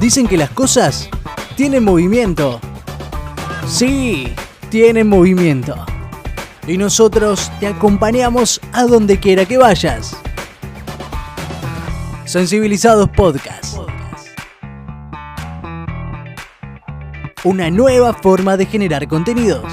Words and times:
Dicen 0.00 0.28
que 0.28 0.36
las 0.36 0.50
cosas 0.50 1.08
tienen 1.56 1.82
movimiento. 1.82 2.60
Sí, 3.66 4.32
tienen 4.70 5.08
movimiento. 5.08 5.74
Y 6.68 6.78
nosotros 6.78 7.50
te 7.58 7.66
acompañamos 7.66 8.60
a 8.72 8.84
donde 8.84 9.18
quiera 9.18 9.44
que 9.44 9.58
vayas. 9.58 10.16
Sensibilizados 12.26 13.08
Podcast. 13.08 13.78
Una 17.42 17.68
nueva 17.68 18.14
forma 18.14 18.56
de 18.56 18.66
generar 18.66 19.08
contenidos. 19.08 19.64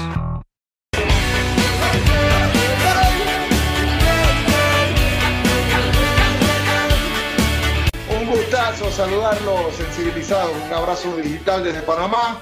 Saludarlos 8.96 9.74
sensibilizados. 9.74 10.52
Un 10.56 10.72
abrazo 10.72 11.14
digital 11.18 11.62
desde 11.62 11.82
Panamá. 11.82 12.40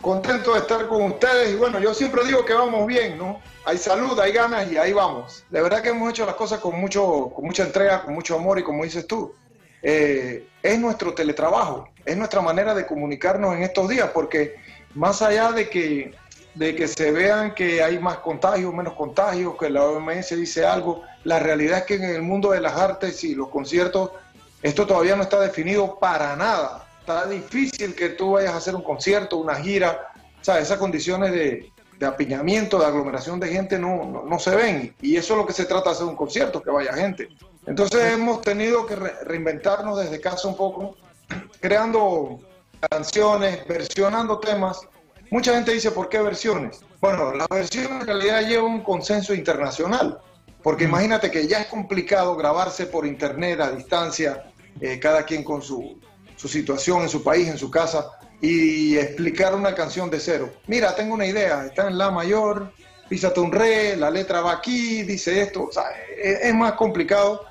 Contento 0.00 0.54
de 0.54 0.58
estar 0.58 0.88
con 0.88 1.02
ustedes. 1.02 1.52
Y 1.52 1.54
bueno, 1.54 1.78
yo 1.78 1.94
siempre 1.94 2.24
digo 2.24 2.44
que 2.44 2.52
vamos 2.52 2.84
bien, 2.88 3.16
¿no? 3.16 3.40
Hay 3.64 3.78
salud, 3.78 4.18
hay 4.18 4.32
ganas 4.32 4.72
y 4.72 4.76
ahí 4.76 4.92
vamos. 4.92 5.44
De 5.50 5.62
verdad 5.62 5.82
que 5.82 5.90
hemos 5.90 6.10
hecho 6.10 6.26
las 6.26 6.34
cosas 6.34 6.58
con, 6.58 6.80
mucho, 6.80 7.30
con 7.32 7.44
mucha 7.44 7.62
entrega, 7.62 8.02
con 8.02 8.12
mucho 8.12 8.34
amor 8.34 8.58
y 8.58 8.64
como 8.64 8.82
dices 8.82 9.06
tú, 9.06 9.36
eh, 9.82 10.48
es 10.64 10.80
nuestro 10.80 11.14
teletrabajo, 11.14 11.88
es 12.04 12.16
nuestra 12.16 12.40
manera 12.40 12.74
de 12.74 12.86
comunicarnos 12.86 13.54
en 13.54 13.62
estos 13.62 13.88
días, 13.88 14.10
porque 14.12 14.56
más 14.94 15.22
allá 15.22 15.52
de 15.52 15.68
que, 15.68 16.12
de 16.56 16.74
que 16.74 16.88
se 16.88 17.12
vean 17.12 17.54
que 17.54 17.84
hay 17.84 18.00
más 18.00 18.18
contagios, 18.18 18.74
menos 18.74 18.94
contagios, 18.94 19.54
que 19.56 19.70
la 19.70 19.84
OMS 19.84 20.30
dice 20.30 20.66
algo, 20.66 21.02
la 21.22 21.38
realidad 21.38 21.78
es 21.78 21.84
que 21.84 21.94
en 21.94 22.04
el 22.04 22.22
mundo 22.22 22.50
de 22.50 22.60
las 22.60 22.76
artes 22.76 23.22
y 23.22 23.36
los 23.36 23.48
conciertos, 23.48 24.10
esto 24.64 24.86
todavía 24.86 25.14
no 25.14 25.22
está 25.22 25.38
definido 25.38 25.98
para 25.98 26.34
nada. 26.36 26.88
Está 27.00 27.26
difícil 27.26 27.94
que 27.94 28.08
tú 28.08 28.32
vayas 28.32 28.54
a 28.54 28.56
hacer 28.56 28.74
un 28.74 28.82
concierto, 28.82 29.36
una 29.36 29.56
gira, 29.56 30.08
o 30.40 30.44
sea, 30.44 30.58
esas 30.58 30.78
condiciones 30.78 31.32
de, 31.32 31.70
de 31.98 32.06
apiñamiento, 32.06 32.78
de 32.78 32.86
aglomeración 32.86 33.38
de 33.38 33.48
gente 33.48 33.78
no, 33.78 34.06
no, 34.06 34.22
no, 34.24 34.38
se 34.38 34.56
ven. 34.56 34.96
Y 35.02 35.16
eso 35.16 35.34
es 35.34 35.38
lo 35.38 35.46
que 35.46 35.52
se 35.52 35.66
trata 35.66 35.90
de 35.90 35.96
hacer 35.96 36.06
un 36.06 36.16
concierto, 36.16 36.62
que 36.62 36.70
vaya 36.70 36.94
gente. 36.94 37.28
Entonces 37.66 38.14
hemos 38.14 38.40
tenido 38.40 38.86
que 38.86 38.96
re 38.96 39.12
reinventarnos 39.24 39.98
desde 39.98 40.18
casa 40.18 40.48
un 40.48 40.56
poco, 40.56 40.96
creando 41.60 42.40
canciones, 42.90 43.68
versionando 43.68 44.38
temas. 44.38 44.80
Mucha 45.30 45.52
gente 45.52 45.72
dice, 45.72 45.90
¿por 45.90 46.08
qué 46.08 46.20
versiones? 46.20 46.80
Bueno, 47.02 47.34
la 47.34 47.46
versión 47.50 48.00
en 48.00 48.06
realidad 48.06 48.48
lleva 48.48 48.64
un 48.64 48.80
consenso 48.82 49.34
internacional, 49.34 50.20
porque 50.62 50.84
imagínate 50.84 51.30
que 51.30 51.46
ya 51.46 51.60
es 51.60 51.66
complicado 51.66 52.34
grabarse 52.34 52.86
por 52.86 53.06
internet 53.06 53.60
a 53.60 53.70
distancia, 53.70 54.53
eh, 54.80 54.98
cada 54.98 55.24
quien 55.24 55.44
con 55.44 55.62
su, 55.62 55.98
su 56.36 56.48
situación 56.48 57.02
en 57.02 57.08
su 57.08 57.22
país, 57.22 57.48
en 57.48 57.58
su 57.58 57.70
casa, 57.70 58.10
y 58.40 58.96
explicar 58.96 59.54
una 59.54 59.74
canción 59.74 60.10
de 60.10 60.20
cero. 60.20 60.52
Mira, 60.66 60.94
tengo 60.94 61.14
una 61.14 61.26
idea, 61.26 61.64
está 61.66 61.88
en 61.88 61.96
La 61.96 62.10
mayor, 62.10 62.72
písate 63.08 63.40
un 63.40 63.52
re, 63.52 63.96
la 63.96 64.10
letra 64.10 64.40
va 64.40 64.52
aquí, 64.52 65.02
dice 65.02 65.40
esto, 65.40 65.64
o 65.64 65.72
sea, 65.72 65.84
es, 66.16 66.40
es 66.42 66.54
más 66.54 66.72
complicado 66.72 67.44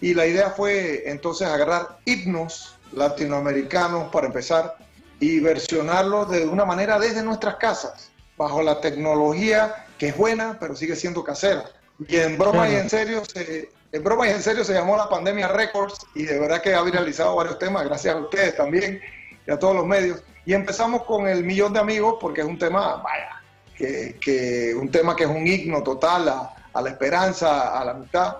y 0.00 0.14
la 0.14 0.26
idea 0.26 0.50
fue 0.50 1.08
entonces 1.08 1.46
agarrar 1.46 1.98
himnos 2.04 2.74
latinoamericanos 2.92 4.10
para 4.10 4.26
empezar 4.26 4.76
y 5.20 5.38
versionarlos 5.40 6.30
de 6.30 6.46
una 6.46 6.64
manera 6.64 6.98
desde 6.98 7.22
nuestras 7.22 7.56
casas, 7.56 8.10
bajo 8.36 8.62
la 8.62 8.80
tecnología 8.80 9.86
que 9.98 10.08
es 10.08 10.16
buena, 10.16 10.56
pero 10.58 10.74
sigue 10.74 10.96
siendo 10.96 11.22
casera. 11.22 11.64
Y 12.08 12.16
en 12.16 12.38
broma 12.38 12.68
y 12.70 12.74
en 12.76 12.88
serio 12.88 13.22
se, 13.30 13.68
en 13.92 14.04
broma 14.04 14.28
y 14.28 14.30
en 14.30 14.42
serio 14.42 14.64
se 14.64 14.72
llamó 14.72 14.96
la 14.96 15.08
pandemia 15.08 15.48
Records 15.48 16.06
y 16.14 16.24
de 16.24 16.38
verdad 16.38 16.62
que 16.62 16.74
ha 16.74 16.82
viralizado 16.82 17.34
varios 17.36 17.58
temas, 17.58 17.84
gracias 17.84 18.14
a 18.14 18.18
ustedes 18.18 18.56
también 18.56 19.00
y 19.46 19.50
a 19.50 19.58
todos 19.58 19.74
los 19.74 19.86
medios. 19.86 20.22
Y 20.46 20.54
empezamos 20.54 21.04
con 21.04 21.28
el 21.28 21.44
millón 21.44 21.72
de 21.72 21.80
amigos 21.80 22.16
porque 22.20 22.40
es 22.40 22.46
un 22.46 22.58
tema, 22.58 22.96
vaya, 22.96 23.42
que, 23.76 24.16
que 24.20 24.74
un 24.74 24.90
tema 24.90 25.16
que 25.16 25.24
es 25.24 25.30
un 25.30 25.46
himno 25.46 25.82
total 25.82 26.28
a, 26.28 26.54
a, 26.72 26.82
la 26.82 26.90
esperanza, 26.90 27.78
a 27.78 27.84
la 27.84 27.94
mitad. 27.94 28.36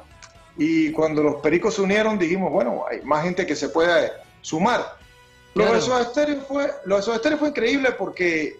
Y 0.57 0.93
cuando 0.93 1.23
los 1.23 1.37
pericos 1.37 1.75
se 1.75 1.83
unieron 1.83 2.19
dijimos, 2.19 2.53
bueno, 2.53 2.85
hay 2.89 3.01
más 3.03 3.25
gente 3.25 3.47
que 3.47 3.57
se 3.57 3.69
puede 3.71 4.13
sumar. 4.41 4.97
Claro. 5.55 5.71
Lo 5.71 5.77
de 5.77 5.83
Soda 5.83 6.05
Stereo 6.05 6.43
fue, 6.43 6.71
lo 6.85 7.01
de 7.01 7.37
fue 7.37 7.49
increíble 7.49 7.93
porque 7.93 8.57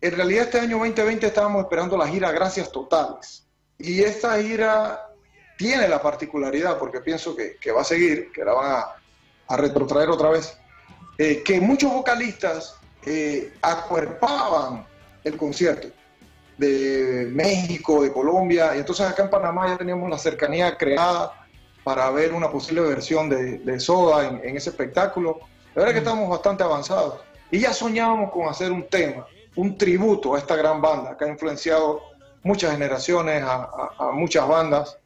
en 0.00 0.16
realidad 0.16 0.44
este 0.44 0.60
año 0.60 0.78
2020 0.78 1.26
estábamos 1.26 1.62
esperando 1.62 1.96
la 1.98 2.08
gira 2.08 2.32
Gracias 2.32 2.72
Totales. 2.72 3.46
Y 3.78 4.02
esta 4.02 4.40
gira 4.40 5.09
tiene 5.60 5.86
la 5.88 6.00
particularidad, 6.00 6.78
porque 6.78 7.00
pienso 7.02 7.36
que, 7.36 7.56
que 7.56 7.70
va 7.70 7.82
a 7.82 7.84
seguir, 7.84 8.32
que 8.32 8.42
la 8.42 8.54
van 8.54 8.72
a, 8.76 8.96
a 9.46 9.56
retrotraer 9.58 10.08
otra 10.08 10.30
vez, 10.30 10.56
eh, 11.18 11.42
que 11.44 11.60
muchos 11.60 11.92
vocalistas 11.92 12.76
eh, 13.04 13.52
acuerpaban 13.60 14.86
el 15.22 15.36
concierto 15.36 15.88
de 16.56 17.28
México, 17.30 18.02
de 18.02 18.10
Colombia, 18.10 18.74
y 18.74 18.78
entonces 18.78 19.06
acá 19.06 19.24
en 19.24 19.28
Panamá 19.28 19.68
ya 19.68 19.76
teníamos 19.76 20.08
la 20.08 20.16
cercanía 20.16 20.78
creada 20.78 21.46
para 21.84 22.10
ver 22.10 22.32
una 22.32 22.50
posible 22.50 22.80
versión 22.80 23.28
de, 23.28 23.58
de 23.58 23.80
Soda 23.80 24.28
en, 24.28 24.40
en, 24.42 24.56
ese 24.56 24.70
espectáculo. 24.70 25.40
La 25.74 25.82
verdad 25.82 25.88
es 25.88 25.92
que 25.92 26.08
estamos 26.08 26.30
bastante 26.30 26.62
avanzados. 26.62 27.20
Y 27.50 27.58
ya 27.58 27.74
soñábamos 27.74 28.32
con 28.32 28.48
hacer 28.48 28.72
un 28.72 28.88
tema, 28.88 29.26
un 29.56 29.76
tributo 29.76 30.34
a 30.34 30.38
esta 30.38 30.56
gran 30.56 30.80
banda 30.80 31.18
que 31.18 31.26
ha 31.26 31.28
influenciado 31.28 32.00
muchas 32.42 32.72
generaciones, 32.72 33.42
a, 33.42 33.56
a, 33.56 33.94
a 33.98 34.12
muchas 34.12 34.48
bandas. 34.48 34.96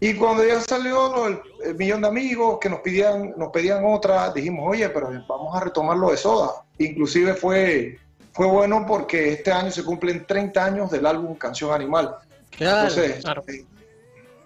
Y 0.00 0.14
cuando 0.14 0.44
ya 0.44 0.60
salió 0.60 1.26
el, 1.26 1.40
el, 1.64 1.74
millón 1.74 2.00
de 2.00 2.08
amigos 2.08 2.58
que 2.60 2.70
nos 2.70 2.80
pedían, 2.80 3.34
nos 3.36 3.50
pedían 3.52 3.84
otra, 3.84 4.32
dijimos, 4.32 4.64
oye, 4.66 4.88
pero 4.88 5.10
vamos 5.28 5.54
a 5.54 5.60
retomarlo 5.60 6.10
de 6.10 6.16
Soda. 6.16 6.64
Inclusive 6.78 7.34
fue, 7.34 7.98
fue 8.32 8.46
bueno 8.46 8.86
porque 8.88 9.34
este 9.34 9.52
año 9.52 9.70
se 9.70 9.84
cumplen 9.84 10.26
30 10.26 10.64
años 10.64 10.90
del 10.90 11.04
álbum 11.04 11.34
Canción 11.34 11.72
Animal. 11.72 12.16
Claro, 12.50 12.88
Entonces, 12.88 13.22
claro. 13.22 13.44
Eh, 13.48 13.64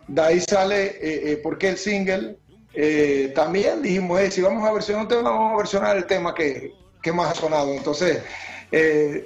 de 0.07 0.23
ahí 0.23 0.41
sale 0.41 0.87
eh, 0.87 1.33
eh, 1.33 1.41
porque 1.43 1.71
el 1.71 1.79
single. 1.79 2.37
Eh, 2.77 3.33
también 3.37 3.83
dijimos, 3.83 4.21
si 4.31 4.43
vamos 4.43 4.69
a 4.69 4.73
versionar 4.73 5.05
un 5.05 5.09
tema, 5.09 5.31
vamos 5.31 5.55
a 5.55 5.57
versionar 5.59 5.97
el 5.97 6.07
tema 6.07 6.35
que, 6.35 6.75
que 7.01 7.13
más 7.13 7.31
ha 7.31 7.35
sonado. 7.41 7.73
Entonces, 7.73 8.21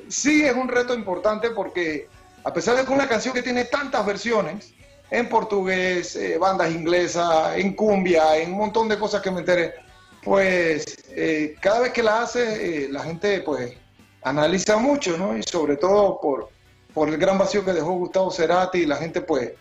sí 0.09 0.45
es 0.45 0.55
un 0.55 0.69
reto 0.69 0.95
importante 0.95 1.51
porque 1.51 2.09
a 2.45 2.53
pesar 2.53 2.77
de 2.77 2.85
que 2.85 2.93
una 2.93 3.09
canción 3.09 3.33
que 3.33 3.43
tiene 3.43 3.65
tantas 3.65 4.05
versiones, 4.05 4.75
en 5.11 5.29
portugués, 5.29 6.17
eh, 6.17 6.39
bandas 6.39 6.71
inglesas, 6.71 7.57
en 7.57 7.75
cumbia, 7.75 8.37
en 8.37 8.53
un 8.53 8.59
montón 8.59 8.89
de 8.89 8.99
cosas 8.99 9.23
que 9.23 9.31
me 9.31 9.41
enteré, 9.41 9.75
pues 10.23 10.99
eh, 11.11 11.57
cada 11.61 11.81
vez 11.81 11.93
que 11.93 12.03
la 12.03 12.23
hace 12.23 12.85
eh, 12.85 12.89
la 12.91 13.03
gente 13.03 13.41
pues 13.41 13.75
analiza 14.23 14.77
mucho, 14.77 15.17
¿no? 15.17 15.37
Y 15.37 15.43
sobre 15.43 15.77
todo 15.77 16.21
por, 16.21 16.51
por 16.93 17.09
el 17.09 17.17
gran 17.17 17.39
vacío 17.39 17.65
que 17.65 17.73
dejó 17.73 17.93
Gustavo 17.93 18.31
Cerati, 18.31 18.85
la 18.85 18.97
gente 18.97 19.21
pues 19.21 19.53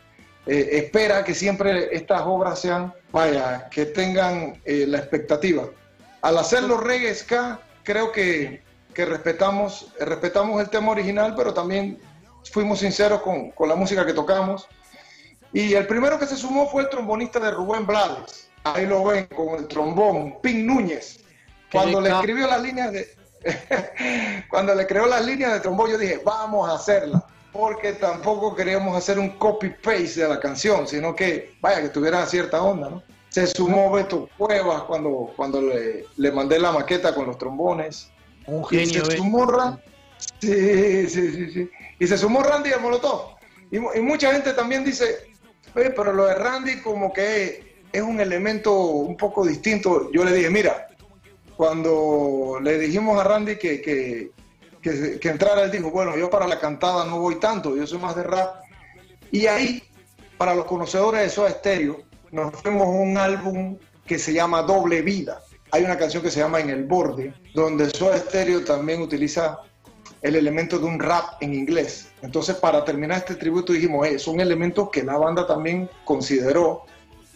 espera 0.45 1.25
que 1.25 1.33
siempre 1.33 1.93
estas 1.93 2.21
obras 2.21 2.61
sean, 2.61 2.93
vaya, 3.11 3.67
que 3.69 3.85
tengan 3.85 4.61
la 4.65 4.97
expectativa. 4.97 5.65
Al 6.21 6.37
hacerlo 6.37 6.77
reggae 6.77 7.13
ska, 7.13 7.59
creo 7.83 8.13
que, 8.13 8.61
que 8.93 9.03
respetamos, 9.03 9.93
respetamos 9.99 10.61
el 10.61 10.69
tema 10.69 10.93
original, 10.93 11.33
pero 11.35 11.53
también 11.53 11.99
fuimos 12.49 12.79
sinceros 12.79 13.21
con, 13.23 13.51
con 13.51 13.67
la 13.67 13.75
música 13.75 14.05
que 14.05 14.13
tocamos 14.13 14.69
y 15.57 15.73
el 15.73 15.87
primero 15.87 16.19
que 16.19 16.27
se 16.27 16.37
sumó 16.37 16.69
fue 16.69 16.83
el 16.83 16.89
trombonista 16.89 17.39
de 17.39 17.49
Rubén 17.49 17.87
Blades. 17.87 18.47
Ahí 18.63 18.85
lo 18.85 19.03
ven 19.03 19.25
con 19.25 19.57
el 19.57 19.67
trombón, 19.67 20.39
Pin 20.39 20.67
Núñez. 20.67 21.21
Cuando 21.71 21.99
le 21.99 22.11
escribió 22.11 22.45
las 22.45 22.61
líneas 22.61 22.91
de. 22.91 23.07
cuando 24.51 24.75
le 24.75 24.85
creó 24.85 25.07
las 25.07 25.25
líneas 25.25 25.53
de 25.53 25.59
trombón, 25.61 25.89
yo 25.89 25.97
dije, 25.97 26.21
vamos 26.23 26.69
a 26.69 26.75
hacerla. 26.75 27.25
Porque 27.51 27.93
tampoco 27.93 28.55
queríamos 28.55 28.95
hacer 28.95 29.17
un 29.17 29.31
copy-paste 29.31 30.21
de 30.21 30.29
la 30.29 30.39
canción, 30.39 30.87
sino 30.87 31.15
que, 31.15 31.55
vaya, 31.59 31.81
que 31.81 31.89
tuviera 31.89 32.23
cierta 32.27 32.61
onda, 32.61 32.91
¿no? 32.91 33.03
Se 33.29 33.47
sumó 33.47 33.91
Beto 33.91 34.29
Cuevas 34.37 34.83
cuando, 34.83 35.33
cuando 35.35 35.59
le, 35.59 36.05
le 36.17 36.31
mandé 36.31 36.59
la 36.59 36.71
maqueta 36.71 37.15
con 37.15 37.25
los 37.25 37.37
trombones. 37.39 38.11
Un 38.45 38.63
genio, 38.63 39.01
y 39.01 39.05
se 39.05 39.17
sumó 39.17 39.47
Randy. 39.47 39.81
Sí, 40.39 41.09
sí, 41.09 41.31
sí, 41.31 41.51
sí. 41.51 41.69
Y 41.97 42.05
se 42.05 42.15
sumó 42.15 42.43
Randy 42.43 42.69
de 42.69 42.77
Molotov. 42.77 43.37
Y, 43.71 43.77
y 43.77 44.01
mucha 44.01 44.31
gente 44.31 44.53
también 44.53 44.83
dice, 44.83 45.35
Pero 45.95 46.13
lo 46.13 46.25
de 46.25 46.35
Randy 46.35 46.81
como 46.81 47.13
que 47.13 47.83
es 47.91 48.01
un 48.01 48.19
elemento 48.19 48.73
un 48.73 49.15
poco 49.15 49.45
distinto. 49.45 50.11
Yo 50.11 50.23
le 50.23 50.33
dije, 50.33 50.49
mira, 50.49 50.87
cuando 51.55 52.59
le 52.61 52.77
dijimos 52.79 53.19
a 53.19 53.23
Randy 53.23 53.57
que, 53.57 53.81
que, 53.81 54.31
que, 54.81 55.19
que, 55.19 55.29
entrara, 55.29 55.63
él 55.63 55.71
dijo, 55.71 55.91
bueno, 55.91 56.17
yo 56.17 56.29
para 56.29 56.47
la 56.47 56.59
cantada 56.59 57.05
no 57.05 57.19
voy 57.19 57.35
tanto, 57.35 57.75
yo 57.75 57.85
soy 57.85 57.99
más 57.99 58.15
de 58.15 58.23
rap. 58.23 58.63
Y 59.31 59.47
ahí, 59.47 59.83
para 60.37 60.55
los 60.55 60.65
conocedores 60.65 61.21
de 61.21 61.29
Soda 61.29 61.51
Stereo, 61.51 62.01
nos 62.31 62.53
fuimos 62.55 62.87
un 62.87 63.17
álbum 63.17 63.77
que 64.05 64.17
se 64.17 64.33
llama 64.33 64.63
Doble 64.63 65.01
Vida. 65.01 65.41
Hay 65.71 65.83
una 65.83 65.97
canción 65.97 66.23
que 66.23 66.31
se 66.31 66.39
llama 66.39 66.59
En 66.59 66.69
el 66.69 66.85
Borde, 66.85 67.33
donde 67.53 67.89
Soda 67.89 68.17
Stereo 68.17 68.63
también 68.63 69.01
utiliza 69.01 69.59
el 70.21 70.35
elemento 70.35 70.79
de 70.79 70.85
un 70.85 70.99
rap 70.99 71.41
en 71.41 71.53
inglés. 71.53 72.09
Entonces, 72.21 72.55
para 72.55 72.83
terminar 72.83 73.19
este 73.19 73.35
tributo 73.35 73.73
dijimos, 73.73 74.07
eh, 74.07 74.19
son 74.19 74.39
elementos 74.39 74.89
que 74.89 75.03
la 75.03 75.17
banda 75.17 75.45
también 75.45 75.89
consideró. 76.05 76.85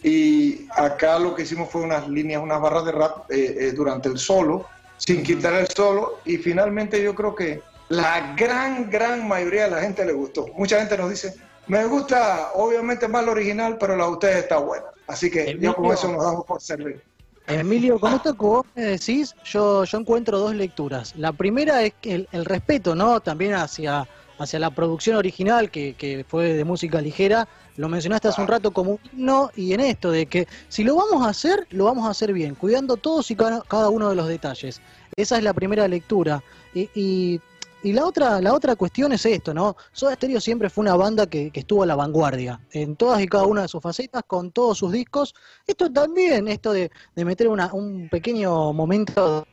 Y 0.02 0.66
acá 0.70 1.18
lo 1.18 1.34
que 1.34 1.42
hicimos 1.42 1.70
fue 1.70 1.82
unas 1.82 2.08
líneas, 2.08 2.42
unas 2.42 2.60
barras 2.60 2.84
de 2.84 2.92
rap 2.92 3.30
eh, 3.30 3.56
eh, 3.58 3.72
durante 3.72 4.08
el 4.08 4.18
solo. 4.18 4.66
sin 4.96 5.22
quitar 5.22 5.54
el 5.54 5.68
solo. 5.68 6.18
Y 6.24 6.36
finalmente 6.36 7.02
yo 7.02 7.14
creo 7.14 7.34
que 7.34 7.60
la 7.88 8.34
gran, 8.36 8.88
gran 8.90 9.26
mayoría 9.26 9.64
de 9.64 9.70
la 9.72 9.80
gente 9.80 10.04
le 10.04 10.12
gustó. 10.12 10.46
Mucha 10.56 10.78
gente 10.78 10.96
nos 10.96 11.10
dice, 11.10 11.34
me 11.66 11.84
gusta 11.86 12.50
obviamente 12.54 13.06
más 13.08 13.24
lo 13.24 13.32
original, 13.32 13.76
pero 13.78 13.96
la 13.96 14.04
de 14.06 14.10
ustedes 14.10 14.36
está 14.36 14.58
buena. 14.58 14.86
Así 15.06 15.30
que 15.30 15.56
yo 15.58 15.74
con 15.74 15.92
eso 15.92 16.10
nos 16.10 16.24
damos 16.24 16.44
por 16.44 16.60
servir. 16.60 17.02
Emilio, 17.46 17.98
con 17.98 18.14
esto 18.14 18.34
que 18.34 18.46
vos 18.46 18.66
me 18.74 18.82
decís, 18.82 19.34
yo, 19.44 19.84
yo 19.84 19.98
encuentro 19.98 20.38
dos 20.38 20.54
lecturas. 20.54 21.14
La 21.16 21.32
primera 21.32 21.82
es 21.82 21.92
el, 22.02 22.28
el 22.32 22.44
respeto, 22.44 22.94
¿no? 22.94 23.20
También 23.20 23.54
hacia, 23.54 24.06
hacia 24.38 24.58
la 24.58 24.70
producción 24.70 25.16
original, 25.16 25.70
que, 25.70 25.94
que 25.94 26.24
fue 26.28 26.54
de 26.54 26.64
música 26.64 27.00
ligera, 27.00 27.48
lo 27.76 27.88
mencionaste 27.88 28.28
hace 28.28 28.40
un 28.40 28.48
rato 28.48 28.70
como 28.70 28.92
un 28.92 29.00
himno 29.12 29.50
y 29.56 29.72
en 29.72 29.80
esto 29.80 30.10
de 30.10 30.26
que 30.26 30.46
si 30.68 30.84
lo 30.84 30.96
vamos 30.96 31.26
a 31.26 31.30
hacer, 31.30 31.66
lo 31.70 31.84
vamos 31.84 32.06
a 32.06 32.10
hacer 32.10 32.32
bien, 32.32 32.54
cuidando 32.54 32.96
todos 32.96 33.30
y 33.30 33.36
cada, 33.36 33.88
uno 33.88 34.10
de 34.10 34.14
los 34.14 34.28
detalles. 34.28 34.80
Esa 35.16 35.38
es 35.38 35.44
la 35.44 35.54
primera 35.54 35.88
lectura. 35.88 36.42
Y, 36.74 36.90
y, 36.94 37.40
la 37.84 38.06
otra 38.06 38.40
la 38.40 38.54
otra 38.54 38.76
cuestión 38.76 39.12
es 39.12 39.26
esto, 39.26 39.52
¿no? 39.52 39.76
Soda 39.92 40.14
Stereo 40.14 40.40
siempre 40.40 40.70
fue 40.70 40.82
una 40.82 40.94
banda 40.94 41.26
que, 41.26 41.50
estuvo 41.52 41.82
a 41.82 41.86
la 41.86 41.96
vanguardia, 41.96 42.60
en 42.70 42.94
todas 42.94 43.20
y 43.20 43.26
cada 43.26 43.44
una 43.46 43.62
de 43.62 43.68
sus 43.68 43.82
facetas, 43.82 44.22
con 44.26 44.52
todos 44.52 44.78
sus 44.78 44.92
discos. 44.92 45.34
Esto 45.66 45.90
también, 45.90 46.46
esto 46.46 46.72
de, 46.72 46.90
meter 47.16 47.48
un 47.48 48.08
pequeño 48.10 48.72
momento 48.72 49.46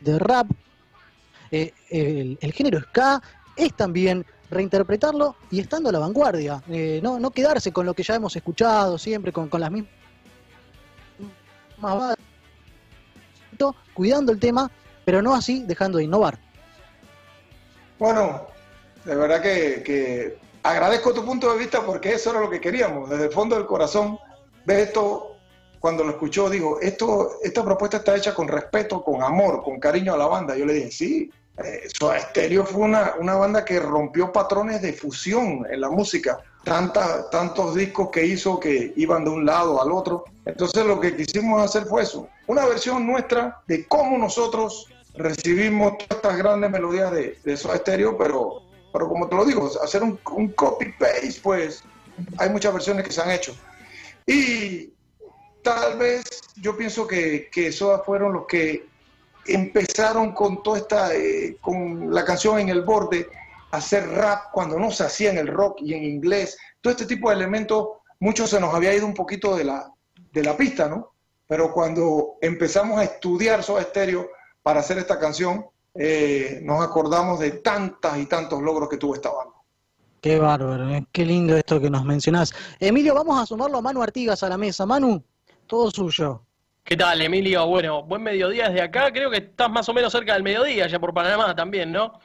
de 0.00 0.18
rap, 0.18 0.46
eh, 1.50 1.72
el, 1.90 2.38
el, 2.40 2.52
género 2.52 2.80
ska 2.80 3.20
es 3.56 3.74
también 3.74 4.24
reinterpretarlo 4.50 5.36
y 5.50 5.60
estando 5.60 5.90
a 5.90 5.92
la 5.92 5.98
vanguardia, 5.98 6.62
eh, 6.68 7.00
no, 7.02 7.18
no 7.18 7.30
quedarse 7.30 7.72
con 7.72 7.84
lo 7.84 7.94
que 7.94 8.02
ya 8.02 8.14
hemos 8.14 8.34
escuchado 8.36 8.96
siempre, 8.96 9.32
con, 9.32 9.48
con 9.48 9.60
las 9.60 9.70
mismas 9.70 9.98
cuidando 13.94 14.32
el 14.32 14.38
tema, 14.38 14.70
pero 15.04 15.22
no 15.22 15.34
así 15.34 15.64
dejando 15.66 15.98
de 15.98 16.04
innovar. 16.04 16.38
Bueno, 17.98 18.46
de 19.04 19.14
verdad 19.14 19.42
que, 19.42 20.38
agradezco 20.62 21.12
tu 21.12 21.24
punto 21.24 21.52
de 21.52 21.58
vista 21.58 21.82
porque 21.84 22.12
eso 22.12 22.30
era 22.30 22.40
lo 22.40 22.50
que 22.50 22.60
queríamos, 22.60 23.10
desde 23.10 23.24
el 23.24 23.32
fondo 23.32 23.56
del 23.56 23.66
corazón. 23.66 24.18
Ves 24.64 24.88
esto, 24.88 25.36
cuando 25.80 26.04
lo 26.04 26.10
escuchó, 26.10 26.48
digo, 26.48 26.78
esto, 26.80 27.32
esta 27.42 27.64
propuesta 27.64 27.98
está 27.98 28.16
hecha 28.16 28.34
con 28.34 28.48
respeto, 28.48 29.02
con 29.02 29.22
amor, 29.22 29.62
con 29.62 29.80
cariño 29.80 30.14
a 30.14 30.18
la 30.18 30.26
banda. 30.26 30.56
Yo 30.56 30.66
le 30.66 30.74
dije, 30.74 30.90
sí, 30.90 31.30
eh, 31.56 31.88
Soda 31.98 32.20
Stereo 32.20 32.64
fue 32.64 32.82
una, 32.82 33.14
una, 33.18 33.34
banda 33.34 33.64
que 33.64 33.80
rompió 33.80 34.32
patrones 34.32 34.80
de 34.80 34.92
fusión 34.92 35.66
en 35.68 35.80
la 35.80 35.90
música. 35.90 36.38
Tanta, 36.62 37.30
tantos 37.30 37.74
discos 37.74 38.10
que 38.10 38.24
hizo 38.26 38.60
que 38.60 38.92
iban 38.96 39.24
de 39.24 39.30
un 39.30 39.46
lado 39.46 39.80
al 39.80 39.90
otro. 39.90 40.24
Entonces 40.44 40.84
lo 40.84 41.00
que 41.00 41.16
quisimos 41.16 41.62
hacer 41.62 41.84
fue 41.86 42.02
eso, 42.02 42.28
una 42.46 42.64
versión 42.66 43.06
nuestra 43.06 43.60
de 43.66 43.86
cómo 43.86 44.16
nosotros 44.18 44.88
recibimos 45.18 45.98
todas 45.98 46.16
estas 46.16 46.38
grandes 46.38 46.70
melodías 46.70 47.12
de, 47.12 47.38
de 47.44 47.56
Soda 47.56 47.76
Stereo, 47.76 48.16
pero, 48.16 48.62
pero 48.92 49.08
como 49.08 49.28
te 49.28 49.36
lo 49.36 49.44
digo, 49.44 49.70
hacer 49.82 50.02
un, 50.02 50.18
un 50.32 50.48
copy-paste, 50.48 51.40
pues 51.42 51.82
hay 52.38 52.50
muchas 52.50 52.72
versiones 52.72 53.04
que 53.04 53.12
se 53.12 53.20
han 53.20 53.30
hecho. 53.30 53.54
Y 54.26 54.92
tal 55.62 55.98
vez 55.98 56.24
yo 56.56 56.76
pienso 56.76 57.06
que, 57.06 57.48
que 57.50 57.72
Soda 57.72 58.00
fueron 58.00 58.32
los 58.32 58.46
que 58.46 58.86
empezaron 59.46 60.32
con 60.32 60.62
toda 60.62 60.78
esta, 60.78 61.14
eh, 61.14 61.56
con 61.60 62.12
la 62.12 62.24
canción 62.24 62.58
en 62.58 62.68
el 62.68 62.82
borde, 62.82 63.28
hacer 63.70 64.08
rap 64.08 64.50
cuando 64.52 64.78
no 64.78 64.90
se 64.90 65.04
hacía 65.04 65.30
en 65.30 65.38
el 65.38 65.48
rock 65.48 65.80
y 65.80 65.94
en 65.94 66.04
inglés. 66.04 66.58
Todo 66.80 66.92
este 66.92 67.06
tipo 67.06 67.28
de 67.28 67.36
elementos, 67.36 67.88
muchos 68.20 68.50
se 68.50 68.60
nos 68.60 68.74
había 68.74 68.94
ido 68.94 69.06
un 69.06 69.14
poquito 69.14 69.56
de 69.56 69.64
la, 69.64 69.90
de 70.32 70.42
la 70.42 70.56
pista, 70.56 70.88
¿no? 70.88 71.12
Pero 71.46 71.72
cuando 71.72 72.34
empezamos 72.42 72.98
a 72.98 73.04
estudiar 73.04 73.62
Soda 73.62 73.82
Stereo 73.82 74.28
para 74.68 74.80
hacer 74.80 74.98
esta 74.98 75.18
canción, 75.18 75.64
eh, 75.94 76.60
nos 76.62 76.84
acordamos 76.84 77.40
de 77.40 77.52
tantas 77.52 78.18
y 78.18 78.26
tantos 78.26 78.60
logros 78.60 78.86
que 78.90 78.98
tuvo 78.98 79.14
esta 79.14 79.30
banda. 79.30 79.54
Qué 80.20 80.38
bárbaro, 80.38 80.90
eh. 80.90 81.06
qué 81.10 81.24
lindo 81.24 81.56
esto 81.56 81.80
que 81.80 81.88
nos 81.88 82.04
mencionás. 82.04 82.52
Emilio, 82.78 83.14
vamos 83.14 83.40
a 83.40 83.46
sumarlo 83.46 83.78
a 83.78 83.80
Manu 83.80 84.02
Artigas 84.02 84.42
a 84.42 84.48
la 84.50 84.58
mesa. 84.58 84.84
Manu, 84.84 85.24
todo 85.66 85.90
suyo. 85.90 86.42
¿Qué 86.84 86.98
tal, 86.98 87.18
Emilio? 87.22 87.66
Bueno, 87.66 88.02
buen 88.02 88.22
mediodía 88.22 88.68
desde 88.68 88.82
acá. 88.82 89.10
Creo 89.10 89.30
que 89.30 89.38
estás 89.38 89.70
más 89.70 89.88
o 89.88 89.94
menos 89.94 90.12
cerca 90.12 90.34
del 90.34 90.42
mediodía, 90.42 90.86
ya 90.86 90.98
por 90.98 91.14
Panamá 91.14 91.56
también, 91.56 91.90
¿no? 91.90 92.20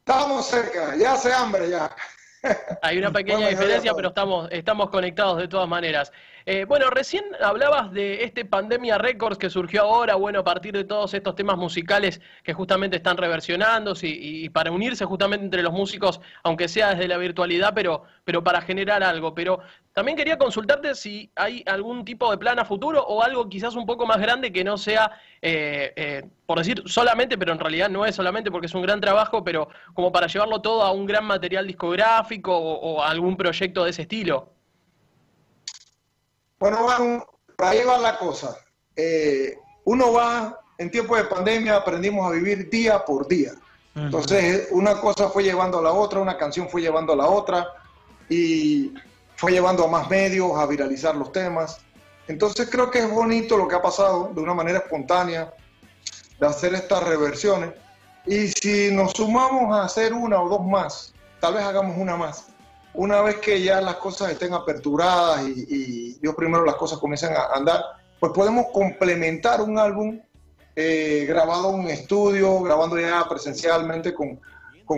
Estamos 0.00 0.44
cerca, 0.44 0.94
ya 0.96 1.14
hace 1.14 1.32
hambre 1.32 1.70
ya. 1.70 1.90
Hay 2.82 2.98
una 2.98 3.10
pequeña 3.12 3.48
diferencia, 3.48 3.92
pero 3.94 4.08
estamos, 4.08 4.48
estamos 4.50 4.90
conectados 4.90 5.38
de 5.38 5.48
todas 5.48 5.68
maneras. 5.68 6.12
Eh, 6.46 6.64
bueno, 6.64 6.88
recién 6.90 7.24
hablabas 7.42 7.92
de 7.92 8.24
este 8.24 8.44
Pandemia 8.44 8.98
Records 8.98 9.38
que 9.38 9.50
surgió 9.50 9.82
ahora, 9.82 10.14
bueno, 10.14 10.40
a 10.40 10.44
partir 10.44 10.72
de 10.72 10.84
todos 10.84 11.12
estos 11.12 11.34
temas 11.34 11.58
musicales 11.58 12.20
que 12.42 12.54
justamente 12.54 12.96
están 12.96 13.18
reversionándose 13.18 14.08
y, 14.08 14.48
para 14.48 14.70
unirse 14.70 15.04
justamente 15.04 15.44
entre 15.44 15.62
los 15.62 15.72
músicos, 15.72 16.20
aunque 16.42 16.68
sea 16.68 16.90
desde 16.90 17.08
la 17.08 17.18
virtualidad, 17.18 17.72
pero, 17.74 18.04
pero 18.24 18.42
para 18.42 18.62
generar 18.62 19.02
algo. 19.02 19.34
Pero 19.34 19.60
también 19.92 20.16
quería 20.16 20.38
consultarte 20.38 20.94
si 20.94 21.30
hay 21.36 21.62
algún 21.66 22.04
tipo 22.04 22.30
de 22.30 22.38
plan 22.38 22.58
a 22.58 22.64
futuro 22.64 23.02
o 23.02 23.22
algo 23.22 23.48
quizás 23.48 23.74
un 23.74 23.86
poco 23.86 24.06
más 24.06 24.18
grande 24.18 24.52
que 24.52 24.64
no 24.64 24.78
sea, 24.78 25.12
eh, 25.42 25.92
eh, 25.96 26.24
por 26.46 26.58
decir 26.58 26.82
solamente, 26.86 27.36
pero 27.36 27.52
en 27.52 27.58
realidad 27.58 27.90
no 27.90 28.06
es 28.06 28.14
solamente 28.14 28.50
porque 28.50 28.66
es 28.66 28.74
un 28.74 28.82
gran 28.82 29.00
trabajo, 29.00 29.44
pero 29.44 29.68
como 29.92 30.10
para 30.10 30.26
llevarlo 30.26 30.60
todo 30.60 30.82
a 30.82 30.90
un 30.90 31.06
gran 31.06 31.24
material 31.24 31.66
discográfico 31.66 32.29
o, 32.44 32.52
o 32.52 33.02
algún 33.02 33.36
proyecto 33.36 33.84
de 33.84 33.90
ese 33.90 34.02
estilo. 34.02 34.48
Bueno, 36.58 36.86
Manu, 36.86 37.24
ahí 37.58 37.82
va 37.84 37.98
la 37.98 38.18
cosa. 38.18 38.56
Eh, 38.94 39.56
uno 39.84 40.12
va, 40.12 40.60
en 40.78 40.90
tiempo 40.90 41.16
de 41.16 41.24
pandemia 41.24 41.76
aprendimos 41.76 42.26
a 42.26 42.34
vivir 42.34 42.68
día 42.68 43.04
por 43.04 43.26
día. 43.26 43.52
Entonces, 43.94 44.68
una 44.70 45.00
cosa 45.00 45.30
fue 45.30 45.42
llevando 45.42 45.78
a 45.78 45.82
la 45.82 45.92
otra, 45.92 46.20
una 46.20 46.36
canción 46.36 46.68
fue 46.68 46.80
llevando 46.80 47.12
a 47.12 47.16
la 47.16 47.26
otra 47.26 47.66
y 48.28 48.94
fue 49.36 49.52
llevando 49.52 49.84
a 49.84 49.88
más 49.88 50.08
medios 50.08 50.56
a 50.56 50.66
viralizar 50.66 51.16
los 51.16 51.32
temas. 51.32 51.80
Entonces, 52.28 52.68
creo 52.70 52.90
que 52.90 53.00
es 53.00 53.10
bonito 53.10 53.56
lo 53.56 53.66
que 53.66 53.74
ha 53.74 53.82
pasado 53.82 54.30
de 54.32 54.40
una 54.40 54.54
manera 54.54 54.78
espontánea 54.78 55.52
de 56.38 56.46
hacer 56.46 56.74
estas 56.74 57.02
reversiones. 57.02 57.72
Y 58.26 58.48
si 58.48 58.92
nos 58.92 59.12
sumamos 59.12 59.74
a 59.74 59.84
hacer 59.84 60.12
una 60.12 60.40
o 60.40 60.48
dos 60.48 60.66
más, 60.66 61.14
tal 61.40 61.54
vez 61.54 61.64
hagamos 61.64 61.96
una 61.96 62.16
más 62.16 62.50
una 62.94 63.22
vez 63.22 63.36
que 63.36 63.62
ya 63.62 63.80
las 63.80 63.96
cosas 63.96 64.32
estén 64.32 64.52
aperturadas 64.52 65.42
y, 65.46 66.18
Dios 66.20 66.34
primero 66.34 66.64
las 66.64 66.74
cosas 66.74 66.98
comiencen 66.98 67.32
a 67.34 67.46
andar, 67.54 67.82
pues 68.18 68.32
podemos 68.32 68.66
complementar 68.72 69.60
un 69.62 69.78
álbum 69.78 70.20
eh, 70.76 71.24
grabado 71.26 71.70
en 71.70 71.80
un 71.80 71.88
estudio, 71.88 72.60
grabando 72.60 72.98
ya 72.98 73.26
presencialmente 73.28 74.14
con, 74.14 74.40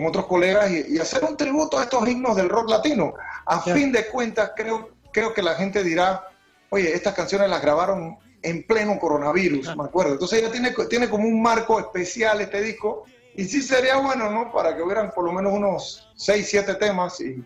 otros 0.05 0.25
colegas 0.25 0.71
y, 0.71 0.97
hacer 0.97 1.23
un 1.23 1.37
tributo 1.37 1.77
a 1.77 1.83
estos 1.83 2.07
himnos 2.07 2.35
del 2.35 2.49
rock 2.49 2.67
latino. 2.67 3.13
A 3.45 3.61
fin 3.61 3.91
de 3.91 4.07
cuentas, 4.07 4.51
creo, 4.55 4.89
creo 5.11 5.35
que 5.35 5.43
la 5.43 5.53
gente 5.53 5.83
dirá, 5.83 6.27
oye, 6.71 6.93
estas 6.93 7.13
canciones 7.13 7.47
las 7.47 7.61
grabaron 7.61 8.17
en 8.41 8.65
pleno 8.65 8.97
coronavirus, 8.97 9.77
me 9.77 9.83
acuerdo. 9.83 10.13
Entonces 10.13 10.41
ya 10.41 10.51
tiene, 10.51 10.71
tiene 10.89 11.09
como 11.09 11.27
un 11.27 11.43
marco 11.43 11.79
especial 11.79 12.41
este 12.41 12.61
disco 12.63 13.03
y 13.35 13.45
sí 13.45 13.61
sería 13.61 13.97
bueno, 13.97 14.29
¿no? 14.29 14.51
Para 14.51 14.75
que 14.75 14.81
hubieran 14.81 15.11
por 15.11 15.25
lo 15.25 15.31
menos 15.31 15.53
unos 15.53 16.07
6, 16.15 16.47
7 16.49 16.75
temas 16.75 17.19
y 17.21 17.43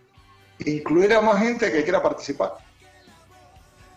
incluir 0.66 1.14
a 1.14 1.22
más 1.22 1.40
gente 1.40 1.72
que 1.72 1.84
quiera 1.84 2.02
participar. 2.02 2.54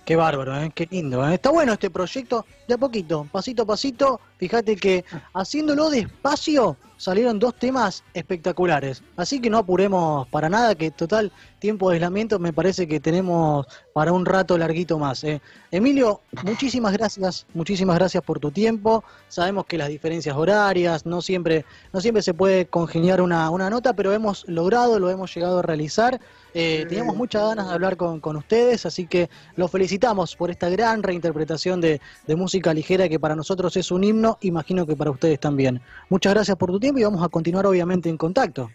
Qué 0.05 0.17
bárbaro, 0.17 0.61
¿eh? 0.61 0.73
qué 0.75 0.89
lindo. 0.91 1.27
¿eh? 1.29 1.35
Está 1.35 1.51
bueno 1.51 1.73
este 1.73 1.91
proyecto, 1.91 2.45
de 2.67 2.75
a 2.75 2.79
poquito, 2.79 3.29
pasito 3.31 3.63
a 3.63 3.67
pasito. 3.67 4.21
Fíjate 4.39 4.77
que 4.77 5.05
haciéndolo 5.35 5.89
despacio 5.91 6.77
salieron 7.01 7.39
dos 7.39 7.55
temas 7.55 8.05
espectaculares. 8.13 9.03
Así 9.17 9.41
que 9.41 9.49
no 9.49 9.57
apuremos 9.57 10.29
para 10.29 10.51
nada, 10.51 10.75
que 10.75 10.91
total 10.91 11.33
tiempo 11.59 11.89
de 11.89 11.95
aislamiento 11.95 12.39
me 12.39 12.53
parece 12.53 12.87
que 12.87 13.01
tenemos 13.01 13.67
para 13.95 14.13
un 14.13 14.27
rato 14.27 14.59
larguito 14.59 14.99
más. 14.99 15.25
¿eh? 15.25 15.41
Emilio, 15.71 16.21
muchísimas 16.45 16.93
gracias, 16.93 17.47
muchísimas 17.55 17.97
gracias 17.97 18.23
por 18.23 18.39
tu 18.39 18.51
tiempo. 18.51 19.03
Sabemos 19.29 19.65
que 19.65 19.79
las 19.79 19.89
diferencias 19.89 20.37
horarias, 20.37 21.07
no 21.07 21.23
siempre, 21.23 21.65
no 21.95 22.03
siempre 22.03 22.23
se 22.23 22.35
puede 22.35 22.67
congeniar 22.67 23.23
una, 23.23 23.49
una 23.49 23.71
nota, 23.71 23.95
pero 23.95 24.13
hemos 24.13 24.47
logrado, 24.47 24.99
lo 24.99 25.09
hemos 25.09 25.35
llegado 25.35 25.61
a 25.61 25.63
realizar. 25.63 26.21
Eh, 26.53 26.85
teníamos 26.89 27.17
muchas 27.17 27.45
ganas 27.45 27.69
de 27.69 27.75
hablar 27.75 27.97
con, 27.97 28.21
con, 28.21 28.37
ustedes, 28.37 28.85
así 28.85 29.07
que 29.07 29.31
los 29.55 29.71
felicitamos 29.71 30.35
por 30.35 30.51
esta 30.51 30.69
gran 30.69 31.03
reinterpretación 31.03 31.81
de, 31.81 32.01
de 32.27 32.37
música 32.37 32.75
ligera 32.75 33.09
que 33.09 33.21
para 33.21 33.37
nosotros 33.37 33.77
es 33.77 33.93
un 33.93 34.03
himno, 34.03 34.37
imagino 34.41 34.85
que 34.85 34.97
para 34.97 35.13
ustedes 35.13 35.39
también. 35.39 35.81
Muchas 36.09 36.35
gracias 36.35 36.57
por 36.57 36.71
tu 36.71 36.81
tiempo 36.81 36.90
y 36.99 37.05
vamos 37.05 37.23
a 37.23 37.29
continuar 37.29 37.67
obviamente 37.67 38.09
en 38.09 38.17
contacto. 38.17 38.71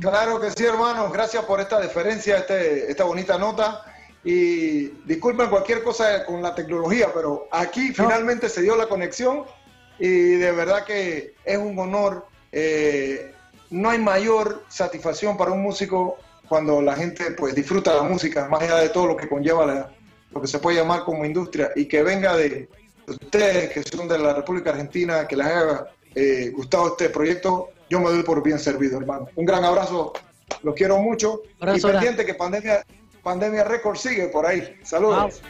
Claro 0.00 0.40
que 0.40 0.50
sí, 0.50 0.64
hermanos. 0.64 1.12
Gracias 1.12 1.44
por 1.44 1.60
esta 1.60 1.80
deferencia, 1.80 2.38
este, 2.38 2.90
esta 2.90 3.04
bonita 3.04 3.38
nota. 3.38 3.84
Y 4.24 4.86
disculpen 5.04 5.50
cualquier 5.50 5.82
cosa 5.82 6.24
con 6.24 6.42
la 6.42 6.54
tecnología, 6.54 7.08
pero 7.12 7.46
aquí 7.52 7.92
finalmente 7.92 8.48
se 8.48 8.62
dio 8.62 8.74
la 8.74 8.88
conexión 8.88 9.44
y 9.98 10.08
de 10.08 10.50
verdad 10.52 10.84
que 10.84 11.34
es 11.44 11.58
un 11.58 11.78
honor. 11.78 12.26
Eh, 12.50 13.34
no 13.70 13.90
hay 13.90 13.98
mayor 13.98 14.64
satisfacción 14.68 15.36
para 15.36 15.52
un 15.52 15.62
músico 15.62 16.16
cuando 16.48 16.80
la 16.80 16.94
gente 16.96 17.32
pues 17.32 17.54
disfruta 17.54 17.94
la 17.94 18.02
música, 18.02 18.48
más 18.48 18.62
allá 18.62 18.76
de 18.76 18.88
todo 18.88 19.08
lo 19.08 19.16
que 19.16 19.28
conlleva 19.28 19.90
lo 20.30 20.40
que 20.40 20.48
se 20.48 20.58
puede 20.58 20.78
llamar 20.78 21.04
como 21.04 21.24
industria, 21.24 21.70
y 21.76 21.86
que 21.86 22.02
venga 22.02 22.36
de, 22.36 22.68
ustedes 23.06 23.70
que 23.70 23.82
son 23.82 24.08
de 24.08 24.18
la 24.18 24.34
República 24.34 24.70
Argentina, 24.70 25.26
que 25.28 25.36
les 25.36 25.46
haya 25.46 25.86
eh, 26.14 26.50
gustado 26.54 26.88
este 26.88 27.10
proyecto, 27.10 27.70
yo 27.90 28.00
me 28.00 28.10
doy 28.10 28.22
por 28.22 28.42
bien 28.42 28.58
servido, 28.58 28.98
hermano. 28.98 29.28
Un 29.36 29.44
gran 29.44 29.64
abrazo, 29.64 30.12
los 30.62 30.74
quiero 30.74 30.98
mucho. 30.98 31.42
y 31.74 31.80
pendiente 31.80 32.24
que 32.24 32.34
Pandemia, 32.34 32.84
Pandemia 33.22 33.64
Record 33.64 33.96
sigue 33.96 34.28
por 34.28 34.46
ahí. 34.46 34.76
Saludos. 34.82 35.40